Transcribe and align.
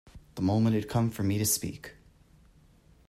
The 0.33 0.41
moment 0.41 0.73
had 0.73 0.89
come 0.89 1.11
for 1.11 1.21
me 1.21 1.37
to 1.37 1.45
speak. 1.45 1.93